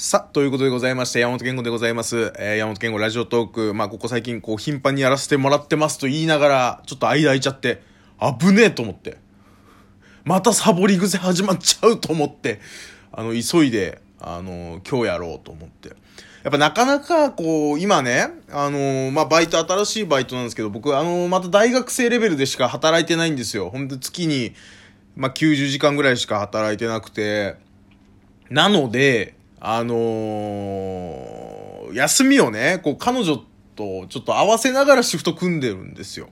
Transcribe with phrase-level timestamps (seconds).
[0.00, 2.32] さあ、ということでございまして、山本健吾でございます。
[2.38, 3.74] えー、山本健吾ラジオトーク。
[3.74, 7.82] まあ、ここ最近、こう、頻繁にやらせてもらってますと言いながら、ちょっと間空いちゃって、
[8.40, 9.16] 危ねえと思って。
[10.22, 12.60] またサボり癖始まっちゃうと思って、
[13.10, 15.88] あの、急いで、あの、今日やろうと思って。
[15.88, 15.96] やっ
[16.52, 23.68] ぱなかなか、こう、今ね、あのまあ、バイト、新しいバイトなんですけど、僕、あのまた大学生レベルでしか働いてないんですよ。
[23.68, 24.54] ほんと月に、
[25.16, 27.56] まあ、90時間ぐらいしか働いてなくて、
[28.48, 33.38] なので、あのー休みをね、こう、彼女
[33.74, 36.28] とちょっと合わせながらシフト組んでるんですよ。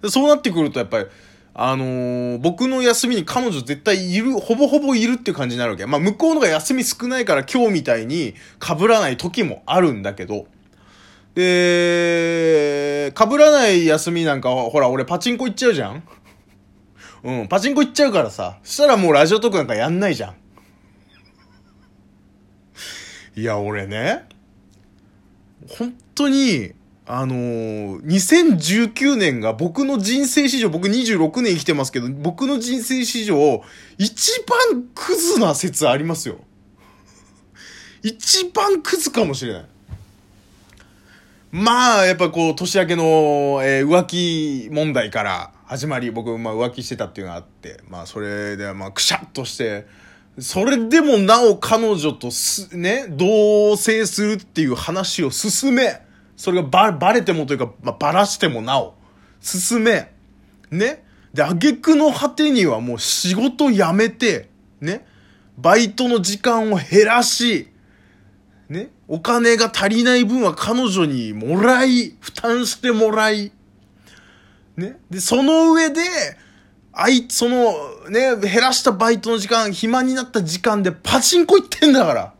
[0.00, 1.06] でそうなってくると、やっぱり、
[1.52, 5.84] あのー僕の休みに彼女絶対いる、ほぼほぼいるっていう感じになるわけ。
[5.86, 10.46] まあ、向こうのが休み少ないから今日みたいに被らない時もあるんだけど、
[11.34, 16.02] で、被らない休みなんかは、ほら、俺パチンコ行っちゃうじゃん
[17.24, 20.34] うん、パチンコ行っちゃうからさ、そしたらもうラジオトークなんかやんないじゃん。
[23.36, 24.26] いや、俺ね、
[25.68, 26.72] 本当に、
[27.06, 33.62] あのー、2019年が僕の人生史上、僕26年生きてますけど、僕の人生史上、
[33.98, 36.38] 一番クズな説ありますよ。
[38.02, 39.64] 一番クズかもしれない。
[41.50, 43.02] まあ、やっぱこう、年明けの、
[43.64, 49.86] えー浮気問題から始まり、僕、まあ浮気してたっていうのがあって、まあそれで、まあくしゃっとして、
[50.38, 53.26] それでもなお彼女とす、ね、同
[53.74, 56.02] 棲するっていう話を進め、
[56.36, 58.94] それがば、ばれてもというか、まあ、ばらしてもなお、
[59.40, 60.12] 進め、
[60.70, 61.04] ね。
[61.32, 64.48] で、挙句の果てにはもう仕事辞めて、
[64.80, 65.06] ね。
[65.56, 67.68] バイトの時間を減らし、
[68.68, 68.90] ね。
[69.06, 73.52] お金が足りない分は彼女にもらい、負担してもらい、
[74.76, 74.98] ね。
[75.10, 76.00] で、その上で、
[76.96, 77.74] あい、その、
[78.08, 82.34] ね、減らしたバイトの時間、暇になった時間でパチンコ行ってんだから。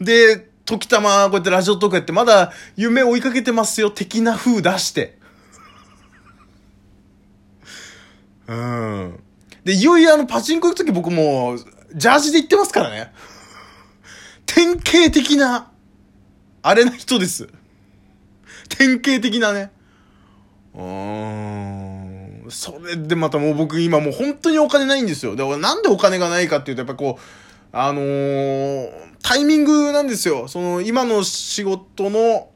[0.00, 5.16] で、時たま、こうやってラジオトークやって、まだ夢追いかけてますよ、的な風出して。
[8.48, 9.20] うん。
[9.64, 11.56] で、いよいよあの、パチンコ行くとき僕も、
[11.94, 13.12] ジャージで行ってますからね。
[14.44, 15.70] 典型的な、
[16.62, 17.48] あれな人です。
[18.68, 19.70] 典型的なね。
[20.74, 21.95] うーん。
[22.50, 25.36] それでまたもう僕今もう本当にお金ないんですよ。
[25.36, 27.22] で、なんでお金がないかっていうと、やっぱこう、
[27.72, 30.46] あのータイミングなんですよ。
[30.46, 32.48] その、今の仕事の、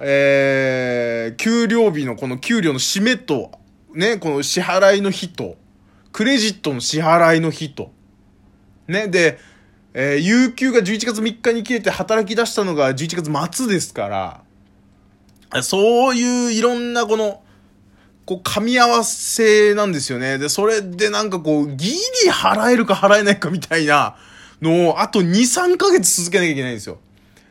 [0.00, 3.52] えー、給料日のこの給料の締めと、
[3.94, 5.56] ね、この支払いの日と、
[6.12, 7.92] クレジットの支払いの日と、
[8.88, 9.38] ね、で、
[9.94, 17.44] えー有給が11月3日に切れて働き出したのが11月末ですから、そういういろんなこの、
[18.26, 20.36] こう、噛み合わせなんですよね。
[20.36, 21.96] で、それでなんかこう、ギリ
[22.30, 24.16] 払えるか払えないかみたいな
[24.60, 26.98] のを、あと2、3ヶ月続けなきゃいけないんですよ。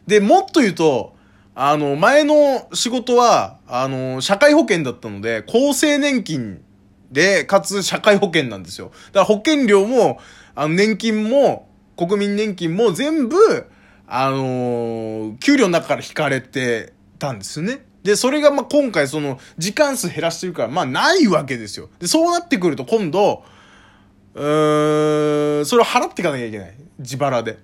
[0.06, 1.16] で、もっと言うと、
[1.56, 6.62] あの、前の仕事は、あの、社会保険だったので、厚生年金
[7.10, 8.92] で、かつ社会保険なんですよ。
[9.14, 10.20] だから保険料も、
[10.54, 13.38] あの、年金も、国民年金も全部、
[14.08, 17.86] あのー給料の中から引かれてたんですよね。
[18.06, 21.90] で、それがまあ今回その時間数減らしてるから、まあないわけですよ。
[22.00, 23.44] で、そうなってくると今度、
[24.36, 26.74] うーん、それを払っていかなきゃいけない。
[27.00, 27.58] 自腹で。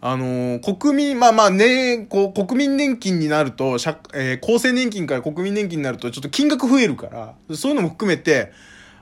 [0.00, 8.52] あのー国民、まあまあね、こう、国民年金になると、社えー厚生年金から国民年金になると、ちょっと金額増えるから、そういうのも含めて、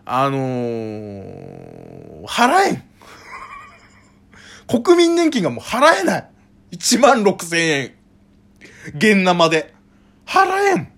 [0.07, 2.83] あのー払えん
[4.83, 6.29] 国民年金がもう払えない
[6.73, 7.93] !1 万6千円。
[8.95, 9.75] 現生で。
[10.29, 10.89] 払えん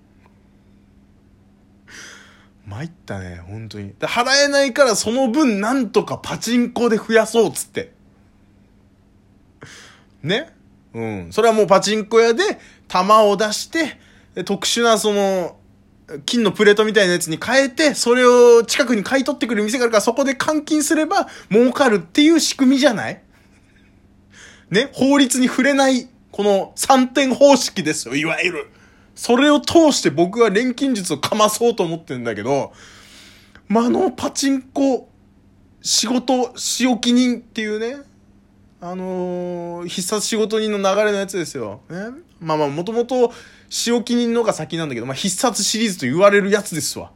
[2.66, 3.94] 参ったね、本当に。
[3.98, 7.92] で払えないからその分なんとかパチンコで増やそうっつって。
[10.22, 10.52] ね？
[10.92, 11.28] うん。
[11.32, 12.42] それはもうパチンコ屋で
[12.88, 13.98] 玉を出して、
[14.44, 15.56] 特殊なその、
[16.26, 23.22] 金のプレートみたいなやつに変えて、それを近くに買い取ってくる店があるからそこで換金すれば儲かるっていう仕組みじゃない？
[24.70, 24.90] ね？
[24.92, 28.70] 法律に触れない、この三点方式ですよ、いわゆる。
[29.20, 32.72] それを通して僕は錬金術をかまそうと思ってんだけど、
[33.68, 35.10] まあ、のパチンコ、
[35.82, 37.98] 仕事、仕置き人っていうね、
[38.80, 41.82] あのー必殺仕事人の流れのやつですよ。
[41.90, 41.96] ね。
[42.40, 43.30] まあまあ、もともと、
[43.68, 47.12] 仕置き人のが先なんだけど、まあ必殺シリーズと言われるやつですわ。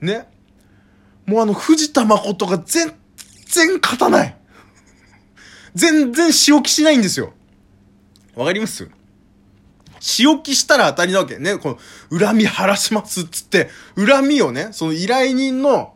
[0.00, 0.28] ね。
[1.26, 2.94] もうあの、藤田誠が全
[3.46, 4.36] 然勝たない。
[5.74, 7.32] 全然仕置きしないんですよ。
[8.36, 8.88] わかります？
[10.00, 11.38] 仕置きしたら当たりなわけ。
[11.38, 11.56] ね。
[11.56, 11.78] こ
[12.10, 15.94] の、恨み晴らしますっつって、恨みをね、その依頼人の、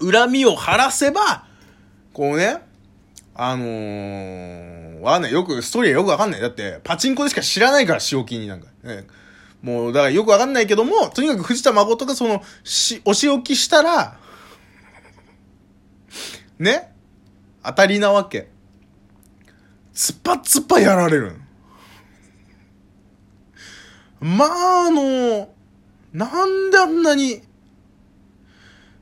[0.00, 1.46] 恨みを晴らせば、
[2.12, 2.58] こうね、
[3.34, 5.32] あのー、わかんない。
[5.32, 6.40] よく、ストーリーはよくわかんない。
[6.40, 8.68] だって、パチンコでしか知らないから、塩金になんか。
[8.82, 9.06] ね、
[9.62, 14.18] もう、だからよくわかんないけども、とにかく藤田誠がその、し、お仕置きしたら、
[16.58, 16.92] ね
[17.62, 18.48] 当たりなわけ。
[19.92, 21.36] つっぱつっぱやられる。
[24.20, 25.48] まあ、あの、
[26.12, 27.42] なんであんなに、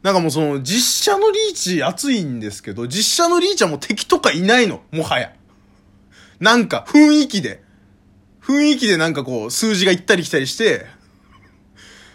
[0.03, 5.33] なんかもうその、実写のリーチ熱いんですけど、実写のリーチはもう敵とかいないの、もはや。
[6.41, 7.63] なんか、雰囲気で。
[8.43, 10.87] 雰囲気でなんかこう、数字が行ったり来たりして、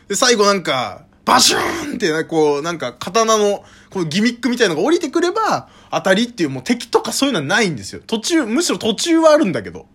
[0.07, 8.01] で、最後なんか、バシューンって、こう、なんか、刀の、このギミックみたいのが降りてくれば、当たりっていう、もう敵とかそういうのはないんですよ。
[8.05, 9.87] 途中、むしろ途中はあるんだけど。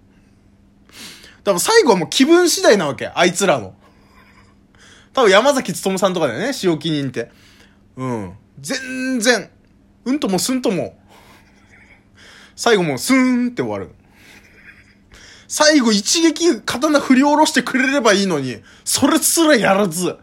[1.44, 3.06] 多分最後はもう気分次第なわけ。
[3.06, 3.74] あいつらの。
[5.12, 7.30] 多分山崎努さんとかだよね、使用記人って。
[7.96, 8.32] うん。
[8.60, 9.50] 全然、
[10.04, 10.98] うんともすんとも。
[12.56, 13.94] 最後もうスーンって終わる。
[15.46, 20.16] 最後一撃刀振り下ろしてくれればいいのに、それすらやらず。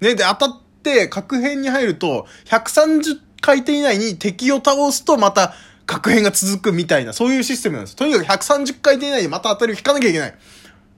[0.00, 5.54] ね、で、当たって核変に入ると、130回転以内に敵を倒すとまた
[5.86, 7.96] 核変が続くみたいな、そういうシステムなんです。
[7.96, 10.34] とにかく130回転以内にまた当たりを引かなきゃいけない。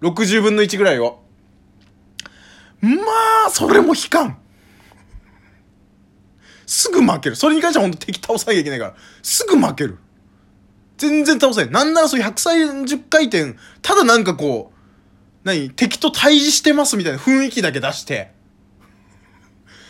[0.02, 1.22] 60分の1ぐらいを。
[2.80, 2.90] ま
[3.46, 4.38] あ、それも引かん。
[6.66, 7.36] すぐ負ける。
[7.36, 9.98] それに関しては本当敵倒さなきゃいけないから、すぐ負ける。
[10.96, 11.72] 全然倒せない。
[11.72, 14.74] なんならそういう130回転、ただなんかこう、
[15.44, 15.70] 何？
[15.70, 18.32] 敵と対峙してますみたいな雰囲気だけ出して、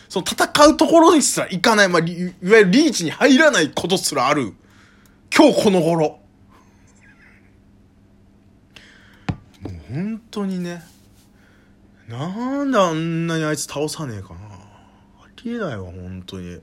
[0.08, 4.55] その戦うところにすら行かない、まあ、いわゆるリーチに入らないことすらある。
[5.37, 6.21] 今日この頃。
[9.61, 10.81] もう本当にね。
[12.09, 14.39] なんであんなにあいつ倒さねえかな。
[14.45, 16.61] ありえないわ、本当に。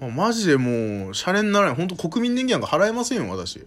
[0.00, 1.76] まあ、マジでもう、シャレにならない。
[1.76, 3.66] 本当国民年金なんか払えませんよ、私。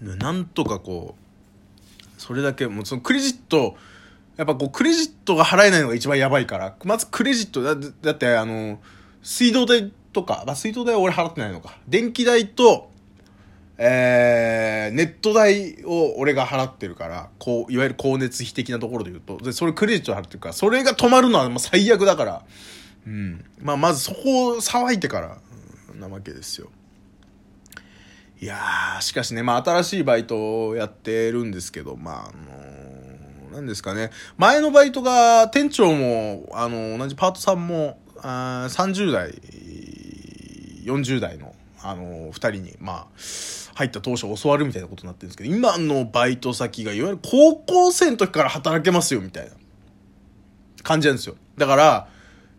[0.00, 0.18] うん。
[0.18, 3.76] なんとかこう、それだけ、もうそのクレジット、
[4.36, 8.80] やっぱこう、クレジットが払えないのが一番やばいから、まずクレジット、だだって、あの、
[9.22, 11.76] 水道代とか、まあ、水道代は俺払ってないのか。
[11.88, 12.90] 電気代と、
[13.78, 22.42] えー、ネット代を俺が払ってるから、こう、いわゆる光熱費的なところで言うと、で、それクレジット払ってるから、それが止まるのはもう最悪だから、
[23.06, 23.44] うん。
[23.60, 25.38] まあ、まずそこを騒いてから、
[25.98, 26.70] なわけですよ。
[28.40, 34.10] いやー、しかしね、まあ、新しいバイトをやってるんですけど、まあ、あのー、なんですかね。
[34.36, 39.34] 前のバイトが、店長も、あの、同じパートさんも、あ30代、
[40.84, 43.06] 40代の、あの、2人に、まあ、
[43.74, 49.52] 入った当初教わるみたいなことになってるんですけど、今のバイト先がいわゆる高校生の時から働けますよみたいな
[50.82, 51.36] 感じなんですよ。
[51.56, 52.08] だから、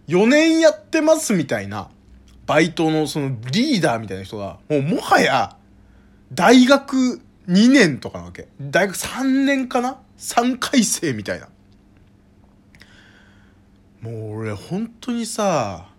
[0.07, 1.89] 4年やってますみたいな、
[2.45, 5.55] バイトのそのリーダーみたいな人が、もうもはや、
[6.33, 8.47] 大学2年とかなわけ。
[8.61, 11.49] 大学3年かな ?3 回生みたいな。
[14.01, 15.89] もう俺本当にさ、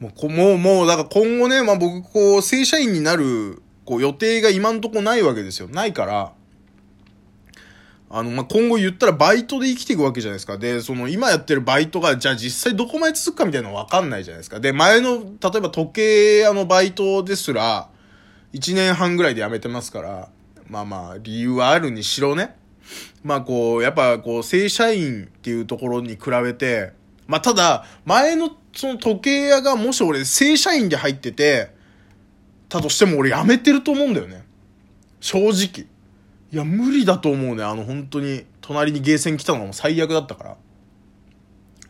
[0.00, 5.68] もう、こもう、もう、だから今後ね、まあ僕、こう、正社員になる、こう、予定が今んとこないわけですよ。
[5.68, 6.32] ないから、
[8.10, 10.56] あの、まあ、今後言ったらバイトで生きていくわけじゃないですか。
[10.56, 14.60] で、その今やってるバイトが、じゃあ実際どこまで続くかみたいなのわかんないじゃないですか。
[14.60, 15.22] で、前の、例
[15.58, 17.88] えば時計屋のバイトですら、
[18.54, 20.28] 1年半ぐらいで辞めてますから、
[20.68, 22.57] まあまあ、理由はあるにしろね。
[23.22, 26.92] まあこう、やっぱこう、正社員っていうところに比べて、
[27.26, 31.74] まあただ、前のその時計屋がもし俺正社員で入ってて、
[32.68, 34.44] たとしても俺辞めてると思うんだよね。
[35.20, 35.86] 正直。
[36.50, 37.64] いや、無理だと思うね。
[37.64, 40.56] あの本当に、隣にゲーセン来たのも最悪だったから。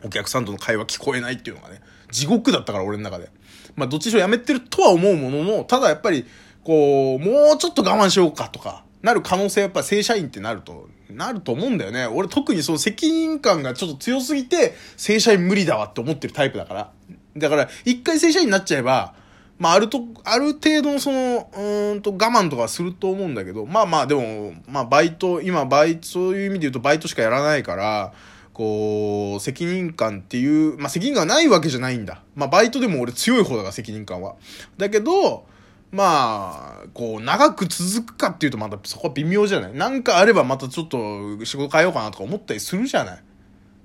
[0.03, 1.81] お客さんとの会話聞こえないっていうのがね。
[2.09, 3.29] 地獄だったから俺の中で。
[3.75, 6.25] まあどっちにしろ辞めてるとは思うものの、ただやっぱり、
[6.63, 12.05] こう、もうちょっと我慢しようかとか、なる可能性やっぱ正社員ってなると、なると思うんだよね。
[12.05, 16.91] 俺特にその責任感がちょっと強すぎて、正社員無理だわって思ってるタイプだから。
[17.37, 19.13] だから、一回正社員になっちゃえば、
[19.57, 28.13] まあ、あると、ある程度のその、うんと我慢とかすると思うんだけど、まあまあでも、まあバイト、今バイト、そういう意味で言うとバイトしかやらないから、
[28.53, 32.21] こう、責任感っていう、まあ責任感がないわけじゃないんだ。
[32.35, 34.35] まあバイトでも俺強い方だから責任感は。
[34.77, 35.45] だけど、
[35.91, 39.73] まあ、こう、長く続くかっていうとまたそこは微妙じゃない？
[39.73, 43.23] なんかあればまたちょっと仕事変えようかなとか思ったりするじゃない？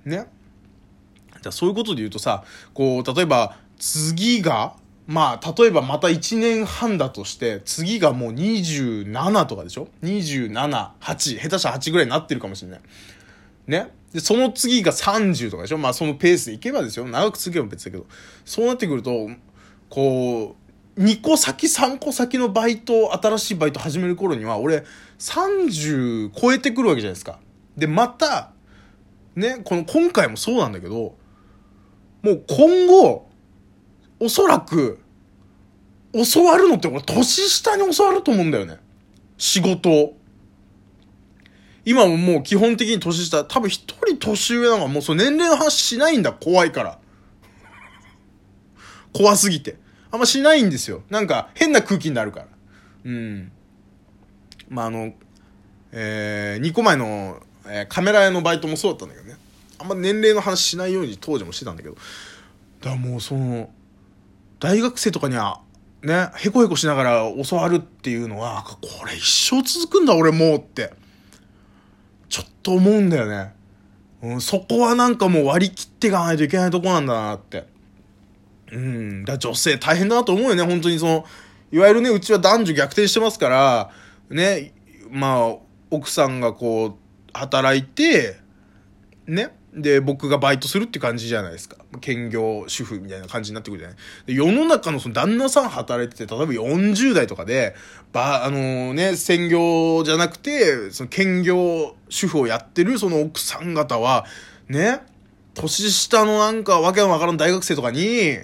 [0.05, 0.27] ね？
[1.41, 2.43] じゃそういうことで言うとさ、
[2.73, 4.75] こう、例えば、次が、
[5.07, 10.51] まあ、例えばまた1年半だとして、次がもう27とかでしょ ?27、
[10.99, 12.81] 8、下手したら8ぐらいになってるかもしれない。
[13.67, 13.91] ね？
[14.13, 15.77] で、その次が30とかでしょ？
[15.77, 17.05] まあそのペースでいけばですよ。
[17.05, 18.05] 長く続けば別だけど。
[18.45, 19.29] そうなってくると、
[19.89, 20.64] こう、
[20.97, 24.85] 2個先、3個先のバイト、新しいバイト始める頃には、俺、
[25.19, 27.39] 30超えてくるわけじゃないですか。
[27.75, 28.51] で、また、
[29.35, 31.17] ね、この、今回もそうなんだけど、
[32.21, 33.29] もう今後、
[34.19, 34.99] おそらく、
[36.13, 38.77] 教わるのって俺、年下に教わると思うんだよね。
[39.37, 40.17] 仕事を。
[41.83, 46.99] 今ももう基本的に年下、多分一人年上なのはもうその年齢の話しないんだ、怖いから。
[49.11, 49.77] 怖すぎて。
[50.15, 51.03] あんましないんですよ。
[51.09, 52.47] なんか変な空気になるから。
[53.03, 53.51] うん。
[54.69, 55.13] まあ、あの、
[55.91, 59.35] えー、2個前の、えー、カメラ屋のバイトもそうだったんだけどね。
[59.77, 61.95] あんま年齢の話しないように当時もしてたんだけど。
[61.95, 63.69] だからもうその、
[64.61, 65.59] 大学生とかには、
[66.01, 70.93] ね、へこへこしながら教わるっていうのは、これ一生続くんだ俺もうって。
[72.29, 73.53] ちょっと思うんだよね。
[74.23, 77.74] うん、そこはなんかもう割り切っていかないといけないとこなんだなって。
[78.71, 79.25] うん。
[79.25, 81.25] だ女性大変だなと思うよね、本当にその、
[81.71, 83.91] いわゆるね、うちは男女逆転してますから、
[84.29, 84.73] ね、
[85.09, 85.55] まあ、
[85.91, 88.37] 奥さんがこう、働いて、
[89.27, 91.77] ね、で、僕がバイトするって感じじゃないですか。
[91.99, 97.75] 兼業主婦みたいな感じになってくるじゃない世の中のその旦那さん働いてて、例えば40代とかで、
[98.13, 104.25] ば、あのー、ね、専業じゃなくて、その兼業主婦をやってるその奥さん方は、
[104.69, 105.01] ね、
[105.55, 108.37] 年下のなんかわけのわからん大学生とかに、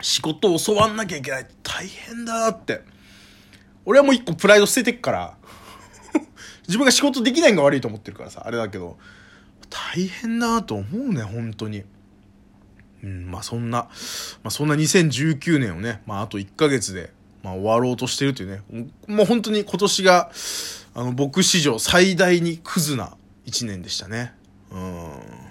[0.00, 1.46] 仕事を教わんなきゃいけない。
[1.62, 2.82] 大変だって。
[3.84, 5.36] 俺はもう一個プライド捨ててっから。
[6.66, 8.98] 自分が仕事できないのが悪いと思ってるからさ、あれだけど、
[9.70, 11.84] 大変だなと思うね、本当に。
[13.02, 13.84] うん、まあそんな、
[14.42, 17.12] まあそんな2019年をね、まああと1ヶ月で、
[17.42, 20.30] まあ終わろうとしてるというね、もう本当に今年が、
[20.94, 24.32] あの僕史上最大にクズな1年でしたね。
[24.70, 25.45] うん。